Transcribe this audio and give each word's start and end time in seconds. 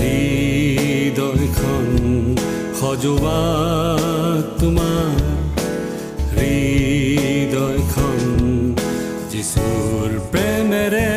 হৃদয়খন 0.00 1.88
সজোৱা 2.80 3.40
তোমাৰ। 4.60 5.18
হৃদয়খন 6.36 8.20
যিচুৰ 9.32 10.08
প্ৰেমেৰে 10.32 11.10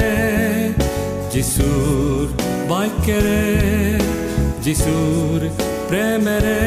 যিচুৰ 1.34 2.26
বাক্যেৰে 2.72 3.44
যিচুৰ 4.66 5.40
প্ৰেমেৰে 5.90 6.62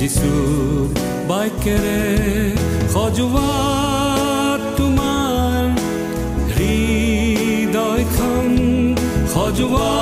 যিচুৰ 0.00 0.86
বাক্যেৰে 1.30 2.00
সজোৱা 2.94 3.50
তোমাৰ। 4.78 5.64
হৃদয়খন 6.56 8.48
সজোৱা 9.34 9.92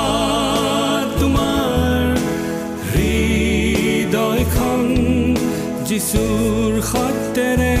যিচুৰ 5.93 6.75
সত্যেৰে 6.89 7.73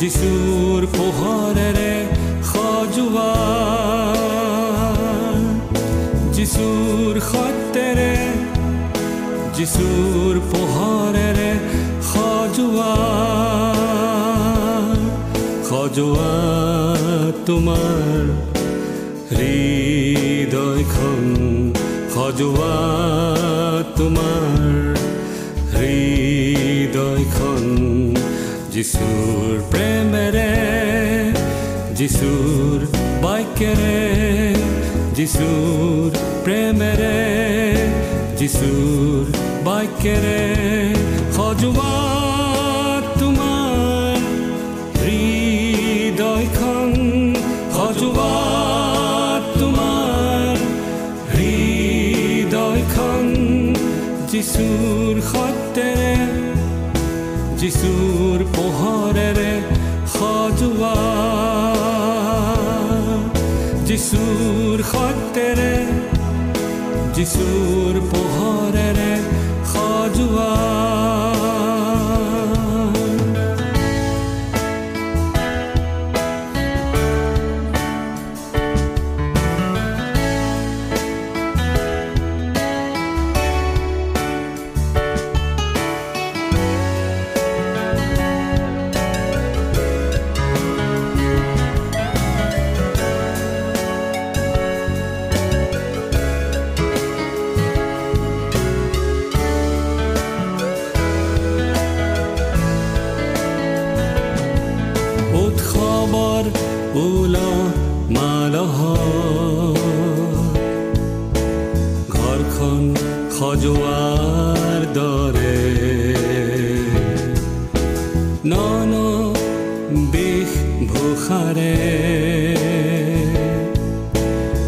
যিচুৰ 0.00 0.84
পোহৰেৰে 0.94 1.90
সজোৱা 2.50 3.32
যিচুৰ 6.36 7.20
সত্যেৰে 7.26 8.14
যিচুৰ 9.58 10.40
পোহৰেৰে 10.52 11.50
সজোৱা 12.12 12.94
সজোৱা 15.68 16.32
তোমাৰ 17.50 18.24
হৃদয়খন 19.36 21.22
সজোৱা 22.16 22.74
তোমাৰ 23.96 25.01
যিচুৰ 28.72 29.56
প্ৰেমেৰে 29.72 30.44
যিচুৰ 31.98 32.86
বাক্যেৰে 33.24 33.98
যিচুৰ 35.18 36.16
প্ৰেমেৰে 36.44 37.12
যিচুৰ 38.40 39.36
বাক্যেৰে 39.68 40.40
সজোৱা 41.36 42.21
পোহৰেৰে 58.54 59.52
সজোৱা। 60.14 60.96
যিচুৰ 63.88 64.76
সত্যেৰে 64.92 65.72
যিচুৰ 67.16 67.94
পোহৰেৰে 68.12 69.12
সজোৱা। 69.72 71.01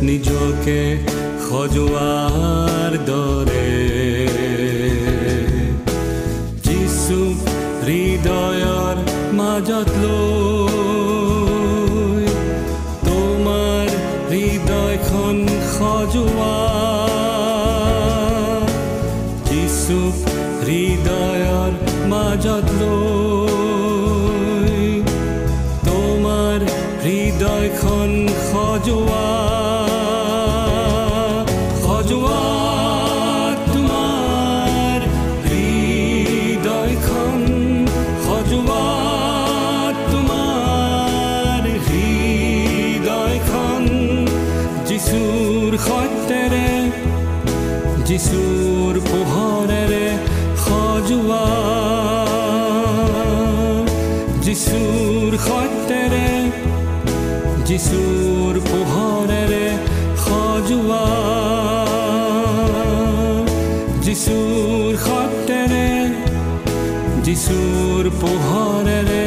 নিজকে 0.03 0.81
সজোৱাৰ 1.47 2.93
দৰে। 3.09 3.73
যিচু 6.67 7.21
হৃদয়ৰ 7.87 8.97
মাজত 9.39 9.89
লৈ 10.05 10.25
তোমাৰ 13.07 13.87
হৃদয়খন 14.31 15.37
সজোৱা 15.75 16.64
যিচুৰ 54.45 55.35
সত্যেৰে 55.41 56.27
যিচুৰ 57.69 58.59
পোহৰেৰে 58.67 59.65
সজোৱা 60.25 61.05
যিচুৰ 64.05 64.91
সত্যেৰে 65.07 65.89
যিচুৰ 67.27 68.13
পোহৰেৰে 68.21 69.25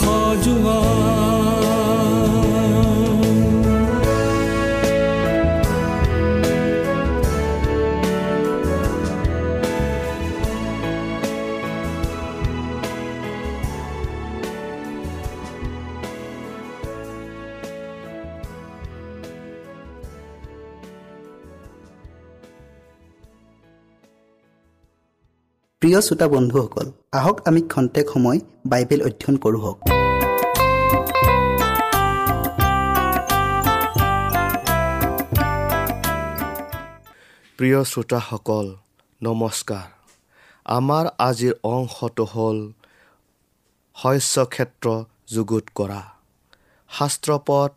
সজোৱা 0.00 1.39
প্ৰিয় 25.90 26.02
শ্ৰোতা 26.08 26.26
বন্ধুসকল 26.28 26.86
আহক 27.12 27.36
আমি 27.48 27.60
খন্তেক 27.72 28.06
সময় 28.14 28.38
বাইবেল 28.66 29.00
অধ্যয়ন 29.02 29.36
কৰোঁ 29.44 29.60
হওক। 29.64 29.78
প্ৰিয় 37.58 37.80
শ্ৰোতাসকল 37.84 38.66
নমস্কাৰ। 39.20 39.88
আমাৰ 40.66 41.04
আজিৰ 41.28 41.54
অংশটো 41.72 42.24
হ'ল 42.34 42.58
শস্য 43.96 44.44
ক্ষেত্ৰ 44.54 44.86
যুগুত 45.34 45.64
কৰা। 45.74 46.02
শাস্ত্ৰপদ 46.90 47.70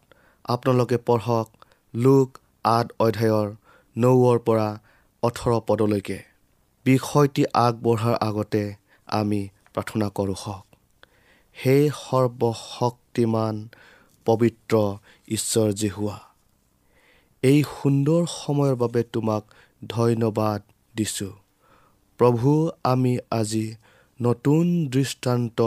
আপোনালোকে 0.46 0.98
পঢ়ক 1.08 1.48
লোক 1.94 2.28
আঠ 2.64 2.88
অধ্যায়ৰ 3.00 3.48
নৌৰ 3.96 4.38
পৰা 4.48 4.70
ওঠৰ 5.24 5.52
পদলৈকে। 5.68 6.33
বিষয়টি 6.86 7.44
আগবঢ়াৰ 7.58 8.16
আগতে 8.20 8.64
আমি 9.08 9.42
প্ৰাৰ্থনা 9.74 10.08
কৰোঁ 10.10 10.38
হওক। 10.44 10.66
সেই 11.56 11.84
সৰ্বশক্তিমান 12.00 13.56
পবিত্ৰ 14.26 14.74
ঈশ্বৰ 15.28 15.70
জেহুৱা 15.74 16.18
এই 17.44 17.60
সুন্দৰ 17.74 18.22
সময়ৰ 18.34 18.76
বাবে 18.76 19.02
তোমাক 19.14 19.44
ধন্যবাদ 19.88 20.60
দিছোঁ। 20.96 21.34
প্ৰভু 22.20 22.50
আমি 22.84 23.14
আজি 23.32 23.66
নতুন 24.20 24.64
দৃষ্টান্ত 24.88 25.60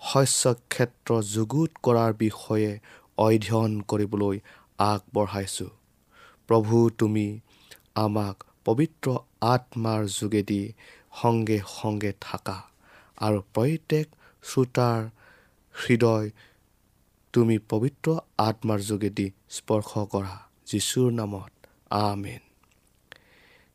শস্য 0.00 0.42
ক্ষেত্ৰ 0.68 1.10
যুগুত 1.34 1.70
কৰাৰ 1.82 2.12
বিষয়ে 2.18 2.70
অধ্যয়ন 3.18 3.72
কৰিবলৈ 3.90 4.36
আগবঢ়াইছোঁ। 4.78 5.72
প্ৰভু 6.48 6.76
তুমি 6.98 7.26
আমাক 7.94 8.36
পবিত্ৰ 8.64 9.16
আত্মাৰ 9.40 10.06
যোগেদি 10.06 10.72
সংগে 11.22 11.60
সংগে 11.68 12.12
থাকা 12.20 12.62
আৰু 13.16 13.42
প্ৰত্যেক 13.54 14.06
শ্ৰোতাৰ 14.42 15.08
হৃদয় 15.74 16.30
তুমি 17.32 17.58
পবিত্ৰ 17.58 18.16
আত্মাৰ 18.38 18.80
যোগেদি 18.80 19.30
স্পৰ্শ 19.50 19.98
কৰা। 20.12 20.36
যীশুৰ 20.66 21.12
নামত 21.12 21.66
আমেন। 21.90 22.42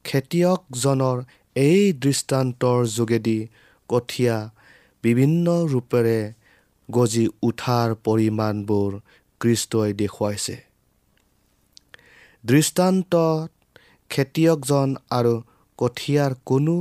খেতিয়কজনৰ 0.03 1.23
এই 1.55 1.93
দৃষ্টান্তৰ 1.93 2.85
যোগেদি 2.87 3.47
কঠীয়া 3.89 4.49
বিভিন্ন 5.03 5.65
ৰূপেৰে 5.65 6.33
গজি 6.91 7.27
উঠাৰ 7.41 7.95
পৰিমাণবোৰ 7.95 8.99
কৃষ্টই 9.39 9.93
দেখুৱাইছে। 9.93 10.57
দৃষ্টান্তত 12.45 13.52
খেতিয়কজন 14.13 14.89
আৰু 15.17 15.33
কঠীয়াৰ 15.79 16.31
কোনো 16.49 16.75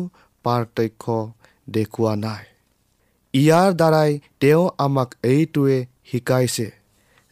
পাৰ্থক্য 0.44 1.04
দেখুওৱা 1.74 2.14
নাই। 2.24 2.44
ইয়াৰ 3.34 3.70
দ্বাৰাই 3.80 4.10
তেওঁ 4.40 4.64
আমাক 4.86 5.10
এইটোৱে 5.32 5.78
শিকাইছে 6.08 6.68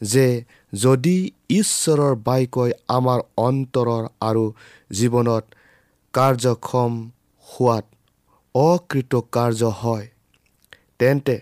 যে 0.00 0.26
যদি 0.72 1.16
ঈশ্বৰৰ 1.60 2.14
বাক্যই 2.26 2.70
আমাৰ 2.96 3.20
অন্তৰৰ 3.46 4.04
আৰু 4.28 4.44
জীৱনত 4.98 5.44
কাৰ্যক্ষম 6.14 6.92
হোৱাত 7.46 7.84
অকৃতকাৰ্য 8.54 9.62
হয় 9.80 10.06
তেন্তে 10.98 11.36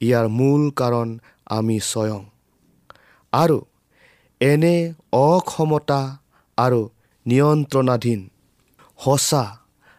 ইয়াৰ 0.00 0.26
মূল 0.38 0.62
কাৰণ 0.80 1.08
আমি 1.56 1.76
স্বয়ং। 1.90 2.22
আৰু 3.32 3.58
এনে 4.40 4.76
অক্ষমতা 5.22 6.00
আৰু 6.58 6.80
নিয়ন্ত্ৰণাধীন। 7.28 8.20
সঁচা 8.98 9.44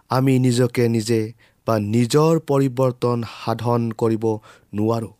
আমি 0.09 0.33
নিজকে 0.39 0.83
নিজে 0.89 1.21
বা 1.67 1.75
নিজৰ 1.93 2.33
পৰিৱৰ্তন 2.49 3.17
সাধন 3.35 3.81
কৰিব 3.91 4.25
নোৱাৰোঁ। 4.73 5.13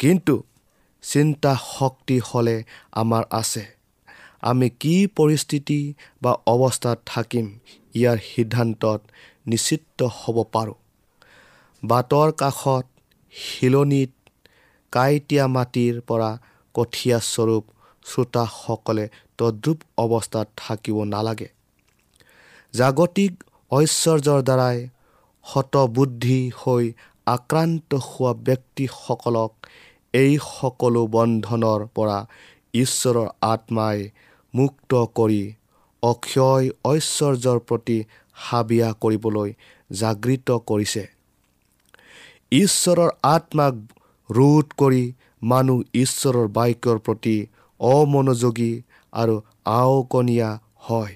কিন্তু 0.00 0.34
চিন্তা 1.04 1.52
শক্তি 1.78 2.16
হ'লে 2.18 2.56
আমাৰ 2.92 3.24
আছে। 3.30 3.64
আমি 4.40 4.68
কি 4.80 4.94
পৰিস্থিতি 5.16 5.80
বা 6.22 6.32
অৱস্থাত 6.46 6.98
থাকিম 7.06 7.46
ইয়াৰ 7.94 8.18
সিদ্ধান্তত 8.30 9.00
নিশ্চিত 9.46 10.02
হ'ব 10.18 10.36
পাৰোঁ। 10.52 10.78
বাটৰ 11.82 12.28
কাষত 12.32 12.86
শিলনিত 13.32 14.12
কাঁইটীয়া 14.92 15.46
মাটিৰ 15.46 15.94
পৰা 16.00 16.30
কঠীয়া 16.74 17.18
স্বৰূপ 17.32 17.64
শ্ৰোতাসকলে 18.06 19.04
তদ্ৰুপ 19.38 19.78
অৱস্থাত 20.04 20.46
থাকিব 20.56 20.96
নালাগে। 21.04 21.48
জাগতিক 22.74 23.32
ঐশ্বৰ্যৰ 23.72 24.40
দ্বাৰাই 24.48 24.78
শতবুদ্ধি 25.44 26.40
হৈ 26.60 26.84
আক্ৰান্ত 27.26 27.90
হোৱা 28.04 28.32
ব্যক্তিসকলক 28.46 29.52
এই 30.14 30.32
সকলো 30.48 31.02
বন্ধনৰ 31.14 31.80
পৰা 31.96 32.18
ঈশ্বৰৰ 32.74 33.28
আত্মাই 33.52 33.98
মুক্ত 34.54 34.92
কৰি 35.18 35.42
অক্ষয় 36.02 36.64
ঐশ্বৰ্যৰ 36.84 37.58
প্ৰতি 37.68 37.98
হাবিয়া 38.36 38.88
কৰিবলৈ 39.02 39.48
জাগৃত 39.90 40.48
কৰিছে। 40.68 41.04
ঈশ্বৰৰ 42.52 43.10
আত্মাক 43.28 43.74
ৰোধ 44.30 44.66
কৰি 44.78 45.04
মানুহ 45.42 45.78
ঈশ্বৰৰ 45.94 46.46
বাক্যৰ 46.56 46.98
প্ৰতি 47.06 47.36
অমনোযোগী 47.80 48.72
আৰু 49.12 49.34
আওকণীয়া 49.64 50.50
হয়। 50.76 51.14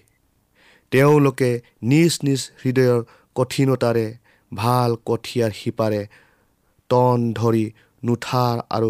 তেওঁলোকে 0.92 1.50
নিজ 1.82 2.12
নিজ 2.22 2.40
হৃদয়ৰ 2.62 3.00
কঠিনতাৰে 3.36 4.06
ভাল 4.52 4.90
কঠীয়াৰ 5.06 5.52
শিপাৰে 5.52 6.02
টন 6.90 7.18
ধৰি 7.34 7.64
নুঠাৰ 8.02 8.56
আৰু 8.70 8.88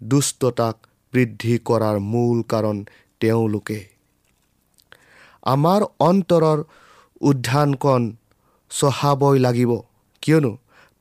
দুষ্টতাক 0.00 0.76
বৃদ্ধি 1.12 1.54
কৰাৰ 1.58 1.96
মূল 2.12 2.42
কাৰণ 2.42 2.76
তেওঁলোকে। 3.20 3.80
আমাৰ 5.46 5.80
অন্তৰৰ 6.00 6.58
উদ্যানকণ 7.20 8.02
চহাবই 8.70 9.38
লাগিব 9.38 9.72
কিয়নো 10.22 10.52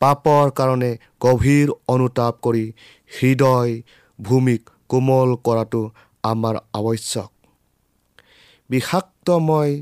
পাপৰ 0.01 0.45
কাৰণে 0.51 0.91
গভীৰ 1.21 1.67
অনুতাপ 1.87 2.33
কৰি 2.41 2.65
হৃদয় 3.11 3.81
ভূমিক 4.19 4.61
কোমল 4.87 5.29
কৰাটো 5.45 5.81
আমাৰ 6.25 6.55
আৱশ্যক। 6.73 7.31
বিষাক্তময় 8.69 9.73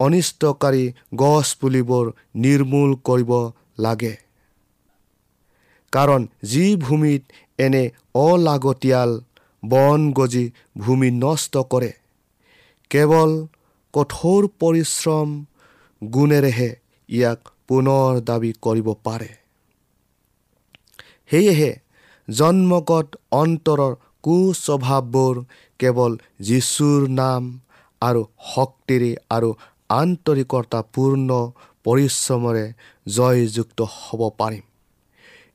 অনিষ্টকাৰী 0.00 0.84
গছ 1.16 1.46
পুলিবোৰ 1.60 2.10
নিৰ্মূল 2.44 2.90
কৰিব 3.04 3.32
লাগে। 3.78 4.14
কাৰণ 5.92 6.26
যি 6.42 6.64
ভূমিত 6.76 7.22
এনে 7.58 7.84
অলাগতিয়াল 8.20 9.10
বন 9.62 10.00
গজি 10.12 10.44
ভূমি 10.78 11.10
নষ্ট 11.16 11.54
কৰে 11.72 11.92
কেৱল 12.90 13.30
কঠোৰ 13.94 14.48
পৰিশ্ৰম 14.60 15.28
গুণেৰেহে 16.02 16.70
ইয়াক 17.08 17.40
পুনৰ 17.68 18.20
দাবী 18.24 18.52
কৰিব 18.62 18.88
পাৰে। 19.04 19.30
সেয়েহে 21.30 21.70
জন্মগত 22.28 23.08
অন্তৰৰ 23.32 23.92
কুস্বভাৱবোৰ 24.24 25.34
কেৱল 25.80 26.12
যীশুৰ 26.40 27.00
নাম 27.20 27.42
আৰু 28.02 28.22
শক্তিৰে 28.54 29.12
আৰু 29.30 29.50
আন্তৰিকতাপূৰ্ণ 29.90 31.28
পৰিশ্ৰমেৰে 31.84 32.66
জয়যুক্ত 33.16 33.78
হ'ব 33.94 34.20
পাৰিম। 34.38 34.64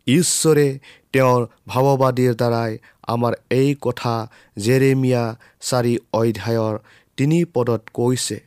ঈশ্বৰে 0.07 0.67
তেওঁৰ 1.13 1.41
ভাৱবাদীৰ 1.67 2.33
দ্বাৰাই 2.41 2.71
আমাৰ 3.13 3.33
এই 3.51 3.69
কথা 3.81 4.15
জেৰেমিয়া 4.57 5.23
চাৰি 5.61 5.93
অধ্যায়ৰ 6.19 6.75
তিনি 7.17 7.39
পদত 7.53 7.81
কৈছে 7.93 8.37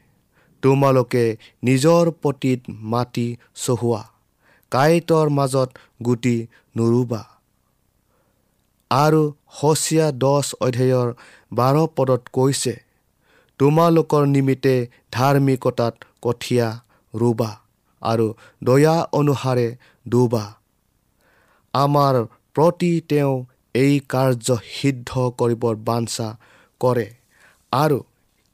তোমালোকে 0.63 1.25
নিজৰ 1.65 2.05
পতিত 2.23 2.61
মাটি 2.93 3.29
চহোৱা 3.65 4.03
কাঁইটৰ 4.73 5.27
মাজত 5.39 5.69
গুটি 6.05 6.37
নুৰুবা। 6.77 7.23
আৰু 8.91 9.23
হচিয়া 9.59 10.07
দহ 10.23 10.47
অধ্যায়ৰ 10.67 11.09
বাৰ 11.53 11.77
পদত 11.97 12.23
কৈছে 12.33 12.75
তোমালোকৰ 13.61 14.23
নিমিত্তে 14.35 14.75
ধাৰ্মিকতাত 15.13 15.95
কঠীয়া 16.23 16.69
ৰুবা 17.15 17.51
আৰু 18.03 18.27
দয়া 18.63 18.97
অনুসাৰে 19.21 19.69
ডুবা 20.07 20.45
আমাৰ 21.75 22.15
প্ৰতি 22.57 22.93
তেওঁ 23.11 23.35
এই 23.75 23.95
কাৰ্য 24.13 24.57
সিদ্ধ 24.71 25.11
কৰিবৰ 25.41 25.75
বাঞ্ছা 25.89 26.29
কৰে 26.81 27.09
আৰু 27.73 27.99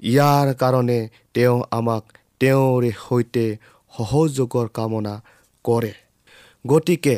ইয়াৰ 0.03 0.49
কাৰণে 0.61 1.01
তেওঁ 1.35 1.59
আমাক 1.79 2.03
তেওঁৰে 2.41 2.91
সৈতে 3.05 3.47
সহযোগৰ 3.95 4.67
কামনা 4.79 5.15
কৰে। 5.65 5.93
গতিকে 6.65 7.17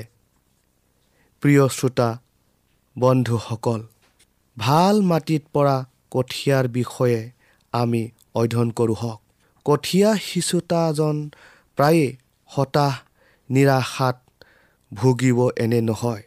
প্ৰিয় 1.42 1.64
শ্ৰোতা 1.68 2.08
বন্ধুসকল 2.98 3.80
ভাল 4.56 4.96
মাটিত 5.02 5.42
পৰা 5.52 5.76
কঠীয়াৰ 6.10 6.68
বিষয়ে 6.68 7.20
আমি 7.72 8.02
অধ্যয়ন 8.34 8.70
কৰোঁ 8.70 8.94
হওক। 8.94 9.20
কঠীয়া 9.64 10.10
সিঁচোতাজন 10.16 11.16
প্ৰায়ে 11.76 12.16
হতাশ 12.46 12.94
নিৰাশাত 13.50 14.16
ভুগিব 14.92 15.38
এনে 15.56 15.80
নহয়। 15.80 16.22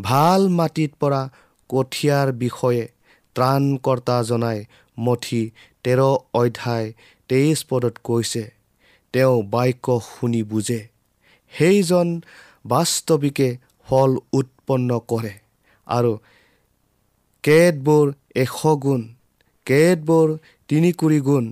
ভাল 0.00 0.48
মাটিত 0.48 0.90
পৰা 1.00 1.22
কঠীয়াৰ 1.70 2.28
বিষয়ে 2.32 2.84
ত্ৰাণকৰ্তা 3.34 4.22
জনাই 4.22 4.58
মঠি 4.98 5.42
তেৰ 5.84 6.00
অধ্যায় 6.34 6.92
তেইছ 7.28 7.58
পদত 7.68 7.94
কৈছে 8.04 8.44
তেওঁ 9.12 9.42
বাক্য 9.42 9.86
শুনি 10.10 10.42
বুজে। 10.42 10.80
সেইজন 11.52 12.08
বাস্তৱিকে 12.66 13.48
ফল 13.86 14.10
উৎপন্ন 14.32 14.90
কৰে। 15.08 15.47
আৰু 15.88 16.12
কেতবোৰ 17.44 18.06
এশ 18.36 18.56
গুণ 18.82 19.02
কেতবোৰ 19.66 20.28
তিনি 20.68 20.90
কুৰি 21.00 21.20
গুণ 21.20 21.44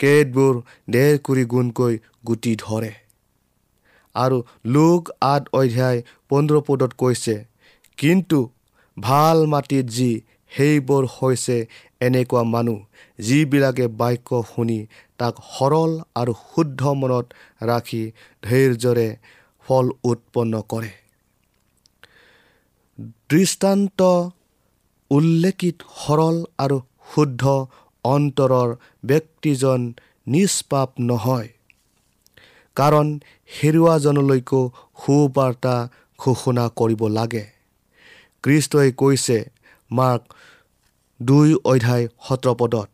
কেতবোৰ 0.00 0.54
ডেৰ 0.90 1.14
কুৰি 1.24 1.44
গুণকৈ 1.52 1.94
গুটি 2.26 2.52
ধৰে। 2.60 2.92
আৰু 4.14 4.38
লোক 4.68 5.10
আঠ 5.26 5.42
অধ্যায় 5.52 5.98
পোন্ধৰ 6.28 6.62
পদত 6.66 6.92
কৈছে 6.98 7.36
কিন্তু 7.98 8.38
ভাল 8.96 9.38
মাটিত 9.46 9.86
যি 9.96 10.10
সেইবোৰ 10.52 11.04
হৈছে 11.12 11.56
এনেকুৱা 12.00 12.42
মানুহ 12.44 12.78
যিবিলাকে 13.22 13.86
বাক্য 14.00 14.40
শুনি 14.48 14.78
তাক 15.18 15.34
সৰল 15.50 15.92
আৰু 16.14 16.32
শুদ্ধ 16.42 16.80
মনত 16.94 17.26
ৰাখি 17.64 18.02
ধৈৰ্যৰে 18.42 19.08
ফল 19.66 19.86
উৎপন্ন 20.04 20.62
কৰে। 20.68 20.90
দৃষ্টান্ত 23.30 24.00
উল্লেখিত 25.10 25.76
সৰল 25.98 26.36
আৰু 26.58 26.78
শুদ্ধ 27.08 27.54
অন্তৰৰ 28.04 28.74
ব্যক্তিজন 29.04 29.86
নিষ্পাপ 30.26 31.02
নহয়। 31.06 31.48
কাৰণ 32.76 33.08
হেৰুৱাজনলৈকো 33.50 34.60
সুবাৰ্তা 34.98 35.74
ঘোষণা 36.18 36.64
কৰিব 36.76 37.02
লাগে। 37.12 37.44
কৃষ্টই 38.44 38.92
কৈছে 38.98 39.36
মাৰ্ক 39.90 40.22
দুই 41.20 41.48
অধ্যায় 41.64 42.06
সোতৰ 42.24 42.54
পদত 42.56 42.88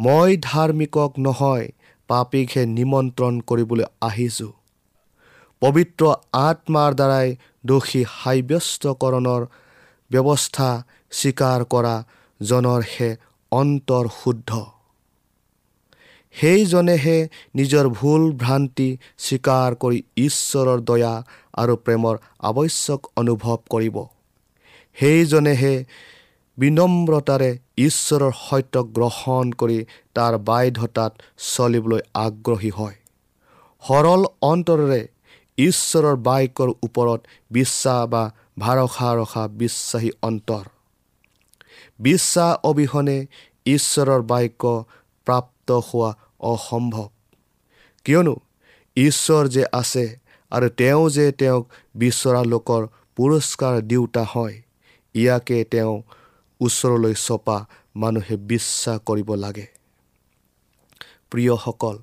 মই 0.00 0.30
ধাৰ্মিকক 0.44 1.20
নহয় 1.20 1.66
পাপীকহে 2.08 2.62
নিমন্ত্ৰণ 2.72 3.40
কৰিবলৈ 3.48 3.86
আহিছোঁ। 4.02 4.52
পবিত্ৰ 5.62 6.12
আত্মাৰ 6.40 6.90
দ্বাৰাই 6.94 7.28
দোষী 7.64 8.02
সাব্যস্তকৰণৰ 8.16 9.42
ব্যৱস্থা 10.10 10.70
স্বীকাৰ 11.12 11.60
কৰা 11.72 11.94
জনৰহে 12.40 13.10
অন্তৰ 13.52 14.04
শুদ্ধ 14.22 14.50
সেইজনেহে 16.34 17.18
নিজৰ 17.54 17.86
ভুল 17.98 18.22
ভ্ৰান্তি 18.42 18.90
স্বীকাৰ 19.18 19.70
কৰি 19.74 19.98
ঈশ্বৰৰ 20.16 20.78
দয়া 20.80 21.14
আৰু 21.54 21.74
প্ৰেমৰ 21.84 22.14
আৱশ্যক 22.40 23.00
অনুভৱ 23.16 23.58
কৰিব। 23.70 23.96
সেইজনেহে 24.96 25.74
বিনম্ৰতাৰে 26.58 27.50
ঈশ্বৰৰ 27.78 28.32
সত্য 28.38 28.74
গ্ৰহণ 28.96 29.52
কৰি 29.52 29.78
তাৰ 30.14 30.34
বাধ্যতাত 30.48 31.12
চলিবলৈ 31.50 32.00
আগ্ৰহী 32.14 32.70
হয়। 32.70 32.96
সৰল 33.82 34.22
অন্তৰেৰে 34.42 35.02
ঈশ্বৰৰ 35.60 36.16
বাক্যৰ 36.26 36.70
ওপৰত 36.82 37.20
বিশ্বাস 37.50 38.02
বা 38.12 38.22
ভৰসা 38.58 39.10
ৰখা 39.14 39.42
বিশ্বাসী 39.60 40.10
অন্তৰ। 40.22 40.64
বিশ্বাস 42.00 42.52
অবিহনে 42.70 43.18
ঈশ্বৰৰ 43.66 44.22
বাক্য 44.22 44.62
প্ৰাপ্ত 45.26 45.68
হোৱা 45.88 46.10
অসম্ভৱ। 46.40 47.08
কিয়নো 48.06 48.34
ঈশ্বৰ 48.96 49.42
যে 49.48 49.64
আছে 49.72 50.04
আৰু 50.52 50.68
তেওঁ 50.80 51.04
যে 51.10 51.26
তেওঁক 51.32 51.64
বিচৰা 51.94 52.42
লোকৰ 52.52 52.82
পুৰস্কাৰ 53.16 53.74
দিওঁতা 53.80 54.24
হয় 54.32 54.56
ইয়াকে 55.14 55.58
তেওঁ 55.64 55.94
ওচৰলৈ 56.60 57.14
চপা 57.26 57.58
মানুহে 57.96 58.36
বিশ্বাস 58.50 58.98
কৰিব 59.06 59.28
লাগে। 59.34 59.66
প্ৰিয়সকল 61.30 61.96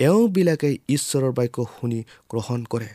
এওঁবিলাকে 0.00 0.70
ঈশ্বৰৰ 0.88 1.32
বাক্য 1.32 1.64
শুনি 1.74 2.00
গ্ৰহণ 2.28 2.60
কৰে। 2.64 2.90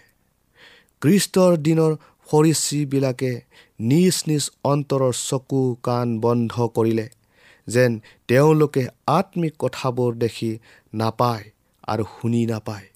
খ্ৰীষ্টৰ 1.02 1.52
দিনৰ 1.58 1.92
ফৰিচীবিলাকে 2.28 3.32
নিজ 3.80 4.16
নিজ 4.28 4.44
অন্তৰৰ 4.64 5.14
চকু 5.30 5.62
কাণ 5.84 6.08
বন্ধ 6.20 6.54
কৰিলে 6.76 7.08
যেন 7.68 7.92
তেওঁলোকে 8.28 8.84
আত্মিক 9.08 9.54
কথাবোৰ 9.60 10.12
দেখি 10.16 10.52
নাপায় 10.94 11.46
আৰু 11.88 12.04
শুনি 12.16 12.42
নাপায়। 12.46 12.88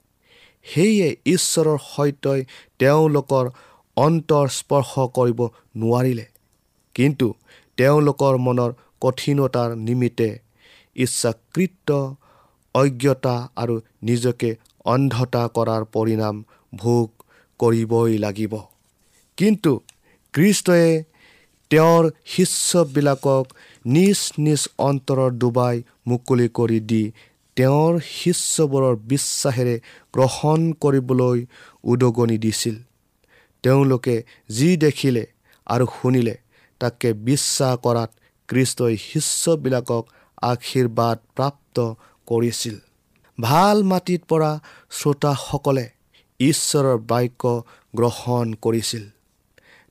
সেয়ে 0.65 1.09
ঈশ্বৰৰ 1.25 1.77
সত্যই 1.85 2.41
তেওঁলোকৰ 2.79 3.45
অন্তৰ 3.97 4.47
স্পৰ্শ 4.49 4.91
কৰিব 5.17 5.39
নোৱাৰিলে। 5.75 6.25
কিন্তু 6.95 7.27
তেওঁলোকৰ 7.77 8.33
মনৰ 8.37 8.71
কঠিনতাৰ 9.01 9.69
নিমিত্তে 9.87 10.29
ইচ্ছাকৃত 10.95 11.89
অজ্ঞতা 12.75 13.35
আৰু 13.55 13.75
নিজকে 14.03 14.49
অন্ধতা 14.85 15.43
কৰাৰ 15.55 15.83
পৰিণাম 15.93 16.35
ভোগ 16.73 17.07
কৰিবই 17.59 18.17
লাগিব। 18.17 18.53
কিন্তু 19.37 19.71
কৃষ্টয়ে 20.33 21.03
তেওঁৰ 21.71 22.03
শিষ্যবিলাকক 22.25 23.45
নিজ 23.85 24.19
নিজ 24.37 24.61
অন্তৰৰ 24.77 25.31
ডুবাই 25.31 25.75
মুকলি 26.07 26.47
কৰি 26.49 26.79
দি 26.79 27.03
তেওঁৰ 27.57 27.99
শিষ্যবোৰৰ 27.99 28.95
বিশ্বাসেৰে 29.11 29.75
গ্ৰহণ 30.13 30.59
কৰিবলৈ 30.73 31.45
উদগনি 31.83 32.37
দিছিল। 32.37 32.75
তেওঁলোকে 33.63 34.15
যি 34.49 34.69
দেখিলে 34.77 35.23
আৰু 35.67 35.85
শুনিলে 35.95 36.35
তাকে 36.81 37.13
বিশ্বাস 37.13 37.73
কৰাত 37.77 38.09
কৃষ্টই 38.49 38.95
শিষ্যবিলাকক 38.97 40.03
আশীৰ্বাদ 40.41 41.17
প্ৰাপ্ত 41.35 41.77
কৰিছিল। 42.29 42.75
ভাল 43.37 43.77
মাটিত 43.83 44.21
পৰা 44.29 44.51
শ্ৰোতাসকলে 44.97 45.85
ঈশ্বৰৰ 46.39 46.97
বাক্য 47.11 47.43
গ্ৰহণ 47.93 48.53
কৰিছিল। 48.65 49.05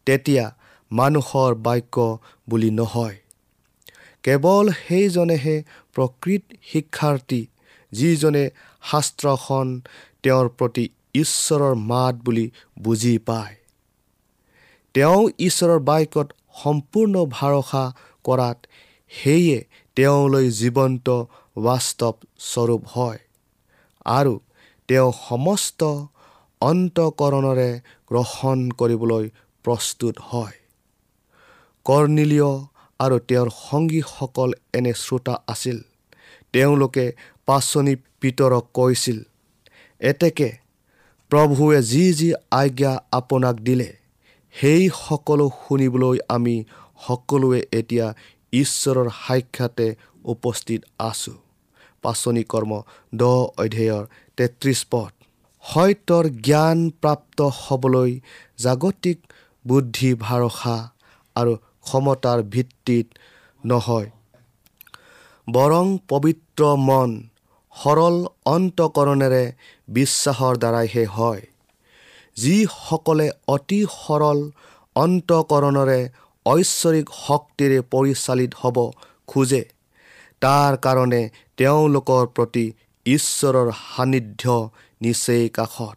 তেতিয়া 0.07 0.45
মানুহৰ 0.91 1.55
বাক্য 1.67 1.97
বুলি 2.49 2.71
নহয়। 2.71 3.17
কেৱল 4.25 4.67
সেইজনেহে 4.79 5.57
প্ৰকৃত 5.95 6.43
শিক্ষাৰ্থী 6.73 7.41
যিজনে 7.93 8.45
শাস্ত্ৰখন 8.83 9.67
তেওঁৰ 10.23 10.49
প্ৰতি 10.59 10.85
ঈশ্বৰৰ 11.15 11.75
মাত 11.91 12.15
বুলি 12.25 12.47
বুজি 12.83 13.15
পায়। 13.29 13.55
তেওঁ 14.95 15.23
ঈশ্বৰৰ 15.39 15.81
বাক্যত 15.89 16.29
সম্পূৰ্ণ 16.63 17.15
ভৰসা 17.31 17.85
কৰাত 18.25 18.59
সেয়ে 19.11 19.59
তেওঁলৈ 19.97 20.47
জীৱন্ত 20.61 21.09
বাস্তৱ 21.67 22.17
স্বৰূপ 22.51 22.83
হয় 22.95 23.21
আৰু 24.07 24.35
তেওঁ 24.89 25.11
সমস্ত 25.29 25.81
অন্তকৰণেৰে 26.61 27.71
গ্ৰহণ 28.11 28.59
কৰিবলৈ 28.81 29.25
প্ৰস্তুত 29.65 30.15
হয়। 30.31 30.57
কৰ্ণিলীয় 31.87 32.53
আৰু 33.01 33.17
তেওঁৰ 33.29 33.49
সংগীসকল 33.67 34.51
এনে 34.79 34.93
শ্ৰোতা 35.03 35.35
আছিল। 35.53 35.79
তেওঁলোকে 36.55 37.07
পাচনি 37.49 37.95
পিতৰক 38.21 38.65
কৈছিল 38.75 39.19
এতেকে 40.01 40.49
প্ৰভুৱে 41.31 41.79
যি 41.83 42.05
যি 42.13 42.29
আজ্ঞা 42.63 42.93
আপোনাক 43.13 43.57
দিলে 43.61 43.89
সেই 44.55 44.83
সকলো 45.05 45.47
শুনিবলৈ 45.61 46.19
আমি 46.37 46.57
সকলোৱে 47.07 47.61
এতিয়া 47.73 48.07
ঈশ্বৰৰ 48.53 49.09
সাক্ষাতে 49.23 49.87
উপস্থিত 50.25 50.81
আছোঁ। 51.11 51.37
পাচনি 52.03 52.43
কৰ্ম 52.53 52.73
দহ 53.21 53.37
অধ্যায়ৰ 53.63 54.05
তেত্ৰিছ 54.39 54.81
পদ। 54.91 55.13
সত্যৰ 55.65 56.25
জ্ঞান 56.47 56.79
প্ৰাপ্ত 57.03 57.39
হ'বলৈ 57.63 58.11
জাগতিক 58.59 59.19
বুদ্ধি 59.65 60.11
ভৰসা 60.25 60.77
আৰু 61.37 61.53
ক্ষমতাৰ 61.87 62.39
ভিত্তিত 62.55 63.07
নহয়। 63.65 64.09
বৰং 65.49 65.87
পবিত্ৰ 66.09 66.63
মন 66.89 67.11
সৰল 67.75 68.17
অন্তকৰণেৰে 68.47 69.45
বিশ্বাসৰ 69.89 70.55
দ্বাৰাইহে 70.63 71.05
হয়। 71.17 71.43
যিসকলে 72.37 73.27
অতি 73.55 73.81
সৰল 73.95 74.41
অন্তকৰণেৰে 74.97 76.01
ঐশ্বৰিক 76.47 77.07
শক্তিৰে 77.27 77.79
পৰিচালিত 77.93 78.53
হ'ব 78.61 78.77
খোজে 79.27 79.63
তাৰ 80.43 80.73
কাৰণে 80.85 81.23
তেওঁলোকৰ 81.59 82.25
প্ৰতি 82.37 82.65
ঈশ্বৰৰ 83.07 83.69
সান্নিধ্য 83.73 84.45
নিচেই 85.01 85.49
কাষত। 85.49 85.97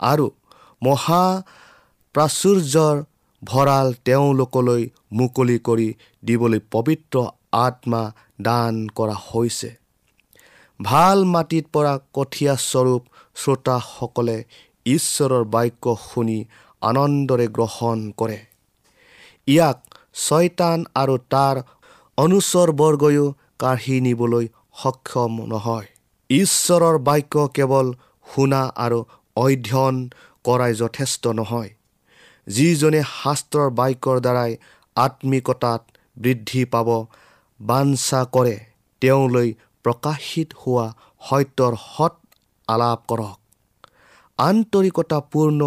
আৰু 0.00 0.26
মহা 0.82 1.24
প্ৰাচুৰ্যৰ 2.14 2.96
ভঁৰাল 3.42 3.88
তেওঁলোকলৈ 4.04 4.82
মুকলি 5.12 5.58
কৰি 5.58 5.88
দিবলৈ 6.24 6.60
পবিত্ৰ 6.70 7.16
আত্মা 7.52 8.02
দান 8.42 8.74
কৰা 8.88 9.16
হৈছে। 9.28 9.70
ভাল 10.80 11.18
মাটিত 11.24 11.64
পৰা 11.72 11.94
কঠীয়াস্বৰূপ 12.14 13.02
শ্ৰোতাসকলে 13.34 14.38
ঈশ্বৰৰ 14.86 15.44
বাক্য 15.54 15.84
শুনি 16.04 16.38
আনন্দৰে 16.82 17.46
গ্ৰহণ 17.48 17.98
কৰে। 18.10 18.38
ইয়াক 19.48 19.78
ছয়তান 20.14 20.78
আৰু 20.94 21.14
তাৰ 21.32 21.56
অনুচৰবৰ্গয়ো 22.18 23.26
কাঢ়ি 23.58 23.96
নিবলৈ 24.00 24.46
সক্ষম 24.80 25.32
নহয়। 25.52 25.86
ঈশ্বৰৰ 26.30 26.96
বাক্য 27.08 27.34
কেৱল 27.56 27.86
শুনা 28.26 28.62
আৰু 28.84 28.98
অধ্যয়ন 29.36 29.96
কৰাই 30.44 30.72
যথেষ্ট 30.82 31.24
নহয়। 31.38 31.70
যিজনে 32.46 33.00
শাস্ত্ৰৰ 33.12 33.68
বাক্যৰ 33.78 34.16
দ্বাৰাই 34.26 34.52
আত্মিকতাত 34.96 35.82
বৃদ্ধি 36.16 36.62
পাব 36.72 36.88
বাঞ্ছা 37.60 38.20
কৰে 38.34 38.56
তেওঁলৈ 39.02 39.48
প্ৰকাশিত 39.84 40.48
হোৱা 40.60 40.86
সত্যৰ 41.28 41.74
সৎ 41.86 42.14
আলাপ 42.68 43.00
কৰক। 43.10 43.36
আন্তৰিকতাপূৰ্ণ 44.38 45.60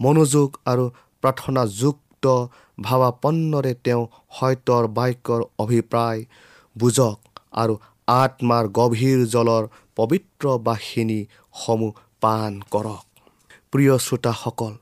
মনোযোগ 0.00 0.48
আৰু 0.70 0.84
প্ৰাৰ্থনাযুক্ত 1.22 2.24
ভাৱাপন্নৰে 2.80 3.72
তেওঁ 3.84 4.02
সত্যৰ 4.36 4.84
বাক্যৰ 4.98 5.40
অভিপ্ৰায় 5.58 6.20
বুজক 6.76 7.16
আৰু 7.62 7.74
আত্মাৰ 8.08 8.64
গভীৰ 8.68 9.20
জলৰ 9.26 9.64
পবিত্ৰ 9.96 10.44
বাহিনীসমূহ 10.58 11.92
পাণ 12.20 12.52
কৰক। 12.70 13.04
প্ৰিয় 13.72 13.94
শ্ৰোতাসকল 13.98 14.72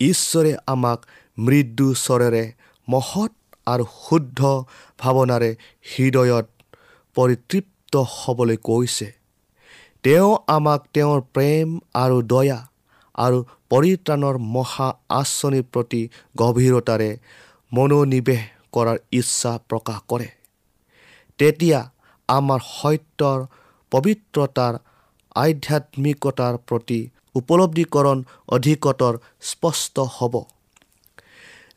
ঈশ্বৰে 0.00 0.52
আমাক 0.66 0.98
মৃদু 1.38 1.88
স্বৰেৰে 1.94 2.44
মহৎ 2.88 3.32
আৰু 3.66 3.84
শুদ্ধ 4.04 4.40
ভাৱনাৰে 4.98 5.50
হৃদয়ত 5.90 6.46
পৰিতৃপ্ত 7.16 7.94
হ'বলৈ 8.12 8.56
কৈছে। 8.68 9.08
তেওঁ 10.04 10.30
আমাক 10.56 10.80
তেওঁৰ 10.94 11.20
প্ৰেম 11.34 11.68
আৰু 11.94 12.16
দয়া 12.32 12.60
আৰু 13.14 13.38
পৰিত্ৰাণৰ 13.70 14.36
মহা 14.54 14.88
আঁচনিৰ 15.20 15.64
প্ৰতি 15.72 16.02
গভীৰতাৰে 16.36 17.10
মনোনিৱেশ 17.72 18.42
কৰাৰ 18.74 18.98
ইচ্ছা 19.12 19.52
প্ৰকাশ 19.68 19.98
কৰে। 20.08 20.28
তেতিয়া 21.38 21.80
আমাৰ 22.28 22.60
সত্যৰ 22.70 23.38
পবিত্ৰতাৰ 23.92 24.74
আধ্যাত্মিকতাৰ 25.36 26.54
প্ৰতি 26.68 27.00
উপলব্ধিকৰণ 27.34 28.18
অধিকতৰ 28.48 29.14
স্পষ্ট 29.50 29.96
হ'ব। 30.16 30.34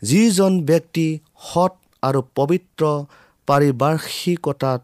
যিজন 0.01 0.53
ব্যক্তি 0.65 1.07
সৎ 1.45 1.73
আৰু 2.03 2.19
পবিত্ৰ 2.35 2.83
পাৰিপাৰ্শ্বিকতাত 3.47 4.81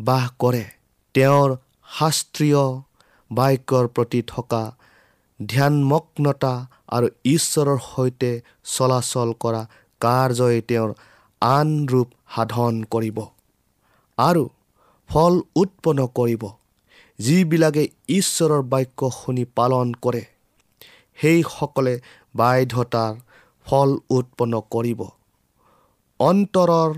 বাস 0.00 0.24
কৰে 0.38 0.64
তেওঁৰ 1.14 1.50
শাস্ত্ৰীয় 1.88 2.64
বাক্যৰ 3.30 3.86
প্ৰতি 3.94 4.20
থকা 4.26 4.62
ধ্যানমগ্নতা 5.40 6.54
আৰু 6.88 7.06
ঈশ্বৰৰ 7.26 7.78
সৈতে 7.84 8.30
চলাচল 8.74 9.28
কৰা 9.40 9.62
কাৰ্যই 10.00 10.58
তেওঁৰ 10.68 10.90
আন 11.42 11.68
ৰূপ 11.86 12.08
সাধন 12.34 12.74
কৰিব। 12.92 13.18
আৰু 14.18 14.44
ফল 15.12 15.34
উৎপন্ন 15.56 16.04
কৰিব 16.18 16.44
যিবিলাকে 17.18 17.82
ঈশ্বৰৰ 18.08 18.62
বাক্য 18.62 19.08
শুনি 19.10 19.42
পালন 19.44 19.90
কৰে। 20.02 20.20
সেইসকলে 21.18 21.92
বাধ্যতাৰ 22.34 23.18
ফল 23.66 23.90
উৎপন্ন 24.10 24.60
কৰিব। 24.70 25.02
অন্তৰৰ 26.20 26.94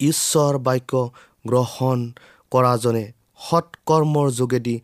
ঈশ্বৰ 0.00 0.58
বাক্য 0.58 1.02
গ্ৰহণ 1.46 2.06
কৰাজনে 2.52 3.04
সৎকৰ্মৰ 3.40 4.30
যোগেদি 4.30 4.76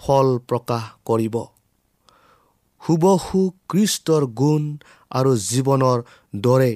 ফল 0.00 0.34
প্ৰকাশ 0.48 0.90
কৰিব। 1.04 1.36
হুবহু 2.82 3.44
কৃষ্টৰ 3.68 4.28
গুণ 4.42 4.68
আৰু 5.10 5.36
জীৱনৰ 5.46 5.98
দৰে 6.40 6.72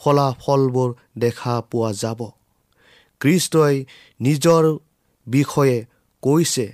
ফলাফলবোৰ 0.00 0.96
দেখা 1.18 1.60
পোৱা 1.70 1.92
যাব। 1.92 2.20
কৃষ্টই 3.24 3.84
নিজৰ 4.20 4.64
বিষয়ে 5.26 5.86
কৈছে 6.22 6.66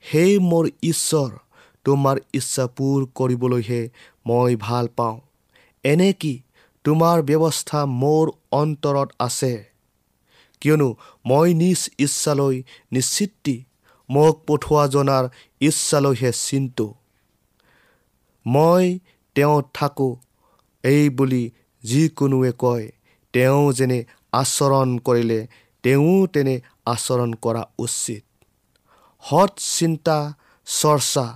সেই 0.00 0.38
মোৰ 0.38 0.68
ঈশ্বৰ 0.82 1.30
তোমাৰ 1.84 2.16
ইচ্ছা 2.32 2.66
পূৰ 2.66 3.06
কৰিবলৈহে 3.14 3.90
মই 4.26 4.56
ভাল 4.56 4.88
পাওঁ। 4.96 5.20
এনে 5.84 6.12
কি 6.12 6.42
তোমাৰ 6.84 7.22
ব্যৱস্থা 7.22 7.86
মোৰ 7.86 8.30
অন্তৰত 8.52 9.08
আছে? 9.18 9.64
কিয়নো 10.60 10.96
মই 11.26 11.54
নিজ 11.54 11.90
ইচ্ছালৈ 11.98 12.62
নিশ্চিতি 12.92 13.64
মোক 14.10 14.34
পঠোৱা 14.46 14.86
জনাৰ 14.86 15.28
ইচ্ছালৈহে 15.60 16.32
চিন্তু। 16.32 16.94
মই 18.46 18.98
তেওঁ 19.34 19.62
থাকোঁ 19.74 20.16
এই 20.84 21.08
বুলি 21.08 21.50
যিকোনোৱে 21.82 22.52
কয়। 22.58 22.92
তেওঁ 23.32 23.72
যেনে 23.72 24.04
আচৰণ 24.32 24.98
কৰিলে 24.98 25.46
তেওঁ 25.84 26.26
তেনে 26.32 26.54
আচৰণ 26.86 27.30
কৰা 27.44 27.62
উচিত। 27.78 28.22
সৎ 29.22 29.52
চিন্তা 29.76 30.18
চৰ্চা 30.66 31.26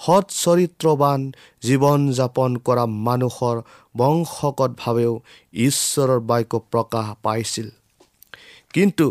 সৎ 0.00 0.26
চৰিত্ৰৱান 0.42 1.20
জীৱন 1.62 2.00
যাপন 2.18 2.50
কৰা 2.66 2.84
মানুহৰ 3.06 3.56
বংশগতভাৱেও 3.96 5.14
ঈশ্বৰৰ 5.66 6.20
বাক্য 6.30 6.52
প্ৰকাশ 6.72 7.06
পাইছিল। 7.22 7.68
কিন্তু 8.74 9.06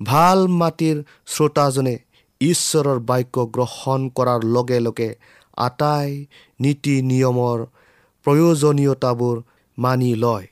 ভাল 0.00 0.38
মাটিৰ 0.60 0.96
শ্ৰোতাজনে 1.26 1.94
ঈশ্বৰৰ 2.40 2.98
বাক্য 3.10 3.36
গ্ৰহণ 3.54 4.00
কৰাৰ 4.16 4.40
লগে 4.54 4.78
লগে 4.80 5.10
আটাই 5.56 6.10
নীতি 6.60 6.94
নিয়মৰ 7.02 7.58
প্ৰয়োজনীয়তাবোৰ 8.26 9.36
মানি 9.78 10.10
লয়। 10.14 10.46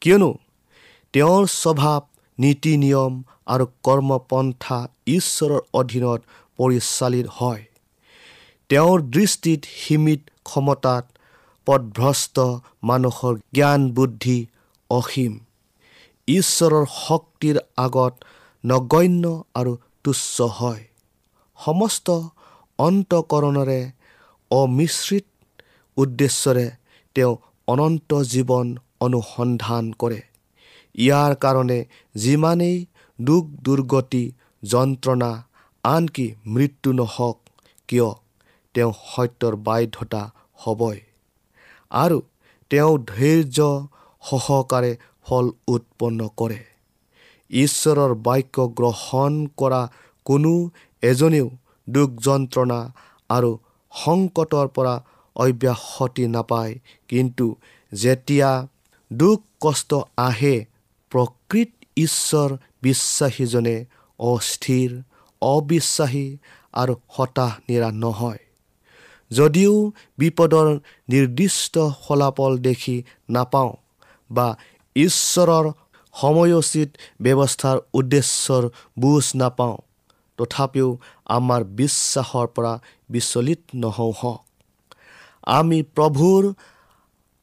কিয়নো 0.00 0.30
তেওঁৰ 1.14 1.44
স্বভাৱ 1.62 2.00
নীতি 2.38 2.72
নিয়ম 2.76 3.12
আৰু 3.46 3.64
কৰ্মপন্থা 3.86 4.78
ঈশ্বৰৰ 5.08 5.60
অধীনত 5.72 6.20
পৰিচালিত 6.58 7.26
হয়। 7.38 7.62
তেওঁৰ 8.70 8.98
দৃষ্টিত 9.10 9.60
সীমিত 9.76 10.20
ক্ষমতাত 10.44 11.04
পদভ্ৰষ্ট 11.66 12.36
মানুহৰ 12.82 13.34
জ্ঞান 13.54 13.80
বুদ্ধি 13.90 14.38
অসীম। 14.90 15.32
ঈশ্বৰৰ 16.28 16.84
শক্তিৰ 16.96 17.56
আগত 17.76 18.14
নগণ্য 18.64 19.24
আৰু 19.54 19.72
তুচ্ছ 20.04 20.36
হয়। 20.58 20.82
সমস্ত 21.58 22.08
অন্তকৰণেৰে 22.78 23.80
অমিশ্ৰিত 24.50 25.26
উদ্দেশ্যৰে 25.96 26.66
তেওঁ 27.16 27.34
অনন্ত 27.68 28.10
জীৱন 28.32 28.66
অনুসন্ধান 29.00 29.84
কৰে। 29.98 30.20
ইয়াৰ 30.96 31.32
কাৰণে 31.34 31.78
যিমানেই 32.14 32.76
দুখ 33.18 33.44
দুৰ্গতি 33.64 34.24
যন্ত্ৰণা 34.62 35.30
আনকি 35.84 36.26
মৃত্যু 36.46 36.92
নহওক 36.92 37.38
কিয় 37.88 38.08
তেওঁ 38.74 38.92
সত্যৰ 39.06 39.54
বাধ্যতা 39.56 40.22
হ'বই। 40.56 40.98
আৰু 41.90 42.18
তেওঁ 42.70 42.92
ধৈৰ্য 43.06 43.58
সহকাৰে 44.22 44.92
ফল 45.26 45.46
উৎপন্ন 45.68 46.20
কৰে। 46.36 46.60
ঈশ্বৰৰ 47.50 48.12
বাক্য 48.26 48.56
গ্ৰহণ 48.78 49.32
কৰা 49.56 49.82
কোনো 50.26 50.54
এজনেও 51.02 51.48
দুখ 51.88 52.10
যন্ত্ৰণা 52.26 52.80
আৰু 53.30 53.50
সংকটৰ 53.92 54.66
পৰা 54.68 54.94
অব্যাহতি 55.36 56.24
নাপায়। 56.26 56.72
কিন্তু 57.08 57.46
যেতিয়া 57.92 58.50
দুখ 59.12 59.38
কষ্ট 59.60 59.90
আহে 60.18 60.56
ঈশ্বৰ 61.96 62.48
বিশ্বাসীজনে 62.82 63.76
অস্থিৰ 64.18 64.90
অবিশ্বাসী 65.42 66.26
আৰু 66.72 66.94
হতাশ 67.08 67.52
নিৰা 67.68 67.90
নহয়। 68.02 68.40
যদিও 69.30 69.74
বিপদৰ 70.18 70.68
নিৰ্দিষ্ট 71.08 71.74
ফলাফল 72.02 72.52
দেখি 72.58 72.96
নাপাওঁ 73.30 73.72
বা 74.30 74.46
ঈশ্বৰৰ 74.96 75.66
সময়োচিত 76.14 76.88
ব্যৱস্থাৰ 77.20 77.76
উদ্দেশ্যৰ 77.94 78.62
বুজ 78.98 79.24
নাপাওঁ 79.34 79.76
তথাপিও 80.38 80.88
আমাৰ 81.28 81.60
বিশ্বাসৰ 81.78 82.46
পৰা 82.46 82.72
বিচলিত 83.10 83.60
নহওঁ। 83.74 84.12
হওক 84.12 84.40
আমি 85.56 85.78
প্ৰভুৰ 85.96 86.42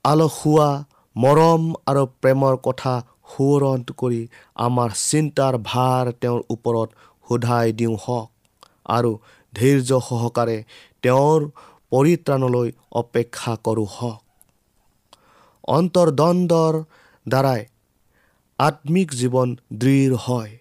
আলসুৱা 0.06 0.70
মৰম 1.16 1.64
আৰু 1.86 2.04
প্ৰেমৰ 2.22 2.56
কথা 2.64 2.94
সোঁৱৰণ 3.34 3.84
কৰি 3.98 4.22
আমাৰ 4.56 4.90
চিন্তাৰ 5.02 5.58
ভাৰ 5.66 6.12
তেওঁৰ 6.22 6.42
ওপৰত 6.50 6.90
সোধাই 7.28 7.68
দিওঁ 7.74 7.98
হওক 7.98 8.30
আৰু 8.90 9.12
ধৈৰ্য 9.54 10.00
সহকাৰে 10.10 10.58
তেওঁৰ 11.04 11.42
পৰিত্ৰাণলৈ 11.92 12.70
অপেক্ষা 12.92 13.54
কৰোঁ 13.64 13.88
হওক। 13.92 14.20
অন্তৰ্দ্বন্দ্বৰ 15.68 16.74
দ্বাৰাই 17.26 17.62
আত্মিক 18.60 19.10
জীৱন 19.14 19.50
দৃঢ় 19.74 20.16
হয়। 20.16 20.52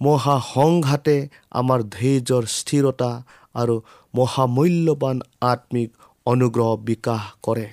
মহাসংঘাতে 0.00 1.16
আমাৰ 1.50 1.80
ধৈৰ্যৰ 1.96 2.44
স্থিৰতা 2.52 3.10
আৰু 3.54 3.76
মহামূল্যৱান 4.14 5.22
আত্মিক 5.40 5.90
অনুগ্ৰহ 6.26 6.76
বিকাশ 6.84 7.22
কৰে। 7.42 7.68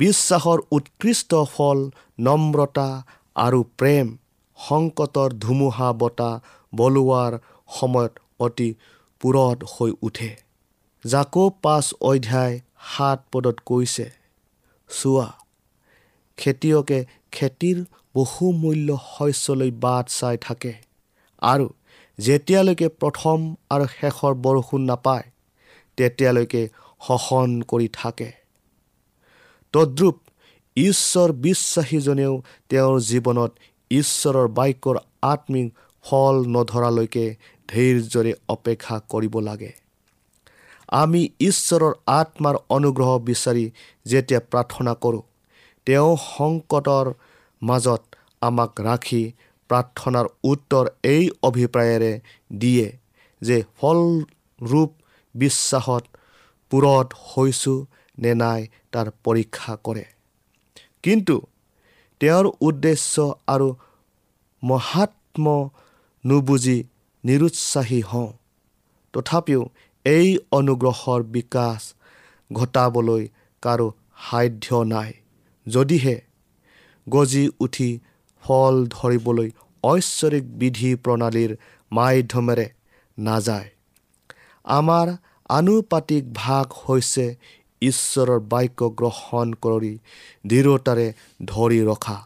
বিশ্বাসৰ 0.00 0.58
উৎকৃষ্ট 0.76 1.30
ফল 1.52 1.78
নম্ৰতা 2.26 2.88
আৰু 3.36 3.60
প্ৰেম 3.78 4.06
সংকটৰ 4.58 5.30
ধুমুহা 5.44 5.88
বতাহ 6.00 6.34
বলোৱাৰ 6.72 7.32
সময়ত 7.68 8.12
অতি 8.46 8.68
পূৰঠ 9.20 9.58
হৈ 9.72 9.90
উঠে। 10.02 10.30
জাকো 11.04 11.44
পাঁচ 11.64 11.86
অধ্যায় 12.10 12.54
সাত 12.90 13.18
পদত 13.32 13.56
কৈছে 13.68 14.06
চোৱা 14.90 15.28
খেতিয়কে 16.38 16.98
খেতিৰ 17.32 17.78
বহুমূল্য 18.14 18.88
শস্যলৈ 19.06 19.70
বাট 19.84 20.04
চাই 20.18 20.36
থাকে 20.46 20.72
আৰু 21.42 21.66
যেতিয়ালৈকে 22.18 22.88
প্ৰথম 23.00 23.38
আৰু 23.74 23.84
শেষৰ 23.96 24.34
বৰষুণ 24.44 24.82
নাপায় 24.90 25.26
তেতিয়ালৈকে 25.98 26.62
শোষণ 27.00 27.48
কৰি 27.70 27.88
থাকে। 27.94 28.28
তদ্ৰুপ 29.74 30.16
ঈশ্বৰ 30.76 31.28
বিশ্বাসীজনেও 31.46 32.34
তেওঁৰ 32.70 32.96
জীৱনত 33.10 33.52
ঈশ্বৰৰ 33.90 34.48
বাক্যৰ 34.58 34.96
আত্মিক 35.22 35.66
ফল 36.04 36.34
নধৰালৈকে 36.54 37.24
ধৈৰ্যৰে 37.68 38.32
অপেক্ষা 38.48 38.96
কৰিব 39.08 39.34
লাগে। 39.40 39.72
আমি 40.92 41.22
ঈশ্বৰৰ 41.40 41.92
আত্মাৰ 42.12 42.56
অনুগ্ৰহ 42.76 43.10
বিচাৰি 43.28 43.64
যেতিয়া 44.06 44.40
প্ৰাৰ্থনা 44.50 44.92
কৰোঁ 45.02 45.22
তেওঁ 45.86 46.12
সংকটৰ 46.26 47.06
মাজত 47.62 48.02
আমাক 48.42 48.72
ৰাখি 48.80 49.22
প্ৰাৰ্থনাৰ 49.70 50.26
উত্তৰ 50.44 50.84
এই 51.14 51.24
অভিপ্ৰায়েৰে 51.42 52.12
দিয়ে 52.58 52.86
যে 53.42 53.56
ফলৰূপ 53.78 54.90
বিশ্বাসত 55.34 56.04
পূৰত 56.70 57.08
হৈছোঁ 57.28 57.78
নে 58.18 58.34
নাই 58.34 58.60
তাৰ 58.92 59.10
পৰীক্ষা 59.24 59.76
কৰে। 59.84 60.04
কিন্তু 61.02 61.36
তেওঁৰ 62.20 62.46
উদ্দেশ্য 62.60 63.34
আৰু 63.46 63.68
মহাত্ম 64.62 65.70
নুবুজি 66.24 66.78
নিৰুৎসাহী 67.24 68.00
হওঁ। 68.00 68.32
তথাপিও 69.12 69.62
এই 70.04 70.38
অনুগ্ৰহৰ 70.52 71.22
বিকাশ 71.22 71.94
ঘটাবলৈ 72.52 73.28
কাৰো 73.62 73.92
সাধ্য 74.30 74.66
নাই। 74.84 75.12
যদিহে 75.66 76.16
গজি 77.08 77.48
উঠি 77.60 77.90
ফল 78.42 78.86
ধৰিবলৈ 78.86 79.50
ঐশ্বৰিক 79.84 80.44
বিধি 80.58 80.90
প্ৰণালীৰ 80.94 81.56
মাধ্যমেৰে 81.92 82.66
নাযায়। 83.18 83.70
আমাৰ 84.64 85.16
আনুপাতিক 85.48 86.24
ভাগ 86.34 86.66
হৈছে 86.72 87.36
ঈশ্বৰৰ 87.82 88.40
বাক্য 88.52 88.80
গ্ৰহণ 88.98 89.46
কৰি 89.62 89.92
দৃঢ়তাৰে 90.46 91.08
ধৰি 91.44 91.80
ৰখা 91.84 92.18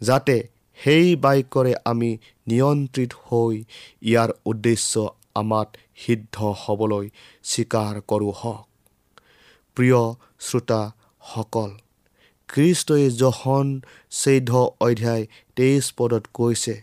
যাতে 0.00 0.36
সেই 0.78 1.16
বাক্যৰে 1.16 1.72
আমি 1.84 2.10
নিয়ন্ত্ৰিত 2.48 3.12
হৈ 3.26 3.54
ইয়াৰ 4.02 4.30
উদ্দেশ্য 4.46 4.92
আমাত 5.34 5.68
সিদ্ধ 5.96 6.36
হ'বলৈ 6.62 7.06
স্বীকাৰ 7.44 7.94
কৰোঁ 8.08 8.32
হওক। 8.40 8.66
প্ৰিয় 9.76 10.00
শ্ৰোতাসকল 10.40 11.70
খ্ৰীষ্টই 12.48 13.04
জহন 13.10 13.66
চৈধ্য 14.10 14.52
অধ্যায় 14.80 15.24
তেইছ 15.56 15.84
পদত 15.96 16.24
কৈছে 16.34 16.74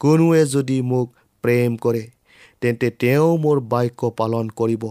কোনোৱে 0.00 0.42
যদি 0.46 0.78
মোক 0.82 1.06
প্ৰেম 1.44 1.76
কৰে 1.76 2.04
তেন্তে 2.60 2.88
তেওঁ 3.00 3.30
মোৰ 3.38 3.60
বাক্য 3.72 4.10
পালন 4.16 4.46
কৰিব। 4.60 4.84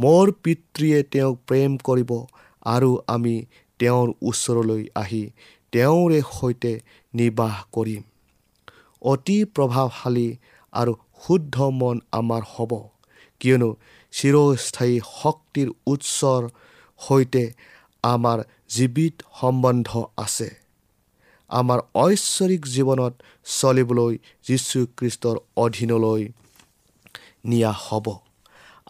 মোৰ 0.00 0.30
পিতৃয়ে 0.42 0.98
তেওঁক 1.12 1.36
প্ৰেম 1.46 1.72
কৰিব 1.84 2.10
আৰু 2.66 2.90
আমি 3.06 3.34
তেওঁৰ 3.80 4.08
ওচৰলৈ 4.22 4.82
আহি 4.94 5.22
তেওঁৰে 5.72 6.20
সৈতে 6.30 6.72
নিবাস 7.14 7.56
কৰিম। 7.72 8.02
অতি 9.02 9.36
প্ৰভাৱশালী 9.54 10.28
আৰু 10.72 10.92
শুদ্ধ 11.26 11.56
মন 11.72 11.96
আমাৰ 12.12 12.42
হ'ব 12.54 12.72
কিয়নো 13.40 13.70
চিৰস্থায়ী 14.12 14.96
শক্তিৰ 15.12 15.68
উৎসৰ 15.86 16.42
সৈতে 17.00 17.44
আমাৰ 18.04 18.38
জীৱিত 18.68 19.14
সম্বন্ধ 19.40 19.88
আছে। 20.16 20.48
আমাৰ 21.50 21.78
ঐশ্বৰিক 21.94 22.62
জীৱনত 22.66 23.14
চলিবলৈ 23.50 24.14
যীশুখ্ৰীষ্টৰ 24.46 25.36
অধীনলৈ 25.56 26.22
নিয়া 27.44 27.72
হ'ব। 27.84 28.06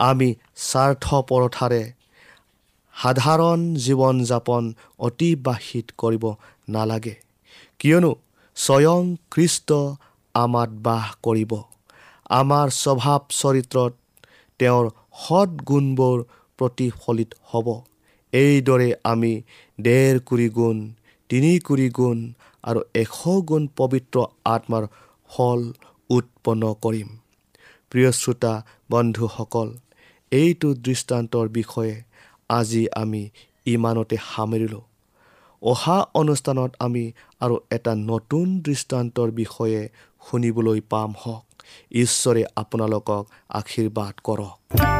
আমি 0.01 0.29
স্বাৰ্থপৰতাৰে 0.69 1.83
সাধাৰণ 2.95 3.61
জীৱন 3.85 4.17
যাপন 4.25 4.63
অতিবাহিত 4.99 5.87
কৰিব 5.99 6.25
নালাগে। 6.69 7.15
কিয়নো 7.81 8.13
স্বয়ং 8.57 9.03
খ্ৰীষ্ট 9.31 9.69
আমাত 10.35 10.71
বাস 10.87 11.07
কৰিব। 11.27 11.53
আমাৰ 12.31 12.67
স্বভাৱ 12.83 13.21
চৰিত্ৰত 13.41 13.93
তেওঁৰ 14.61 14.87
সৎ 15.23 15.51
গুণবোৰ 15.69 16.19
প্ৰতিফলিত 16.59 17.31
হ'ব। 17.51 17.69
এইদৰে 18.33 18.89
আমি 19.05 19.33
ডেৰ 19.79 20.15
কুৰি 20.29 20.49
গুণ 20.49 20.77
তিনি 21.31 21.53
কুৰি 21.67 21.89
গুণ 21.91 22.19
আৰু 22.65 22.81
এশ 22.95 23.17
গুণ 23.49 23.63
পবিত্ৰ 23.77 24.17
আত্মাৰ 24.45 24.85
ফল 25.31 25.61
উৎপন্ন 26.11 26.63
কৰিম। 26.85 27.09
প্ৰিয় 27.93 28.11
শ্ৰোতা 28.13 28.53
বন্ধুসকল 28.91 29.69
এইটো 30.33 30.75
দৃষ্টান্তৰ 30.75 31.49
বিষয়ে 31.49 32.03
আজি 32.49 32.87
আমি 32.97 33.31
ইমানতে 33.67 34.17
সামৰিলোঁ। 34.17 34.81
অহা 35.63 36.07
অনুষ্ঠানত 36.15 36.75
আমি 36.79 37.13
আৰু 37.41 37.59
এটা 37.71 37.95
নতুন 37.95 38.61
দৃষ্টান্তৰ 38.61 39.31
বিষয়ে 39.31 39.89
শুনিবলৈ 40.31 40.81
পাম 40.81 41.15
হওক। 41.21 41.45
ঈশ্বৰে 41.93 42.45
আপোনালোকক 42.57 43.27
আশীৰ্বাদ 43.49 44.15
কৰক। 44.25 45.00